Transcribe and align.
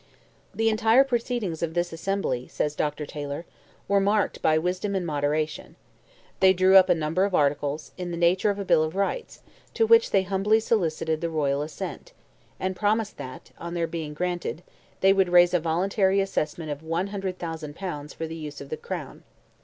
"The 0.51 0.69
entire 0.71 1.03
proceedings 1.03 1.61
of 1.61 1.75
this 1.75 1.93
Assembly," 1.93 2.47
says 2.47 2.73
Dr. 2.73 3.05
Taylor, 3.05 3.45
"were 3.87 3.99
marked 3.99 4.41
by 4.41 4.57
wisdom 4.57 4.95
and 4.95 5.05
moderation. 5.05 5.75
They 6.39 6.53
drew 6.53 6.75
up 6.75 6.89
a 6.89 6.95
number 6.95 7.23
of 7.23 7.35
articles, 7.35 7.91
in 7.99 8.09
the 8.09 8.17
nature 8.17 8.49
of 8.49 8.57
a 8.57 8.65
Bill 8.65 8.81
of 8.81 8.95
Rights, 8.95 9.43
to 9.75 9.85
which 9.85 10.09
they 10.09 10.23
humbly 10.23 10.59
solicited 10.59 11.21
the 11.21 11.29
royal 11.29 11.61
assent, 11.61 12.13
and 12.59 12.75
promised 12.75 13.17
that, 13.17 13.51
on 13.59 13.75
their 13.75 13.85
being 13.85 14.15
granted, 14.15 14.63
they 15.01 15.13
would 15.13 15.29
raise 15.29 15.53
a 15.53 15.59
voluntary 15.59 16.19
assessment 16.19 16.71
of 16.71 16.81
100,000 16.81 17.75
pounds 17.75 18.11
for 18.11 18.25
the 18.25 18.35
use 18.35 18.59
of 18.59 18.69
the 18.69 18.77
Crown. 18.77 19.21